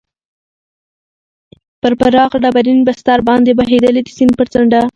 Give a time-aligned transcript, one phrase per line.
[1.81, 4.81] پر پراخ ډبرین بستر باندې بهېدلې، د سیند پر څنډه.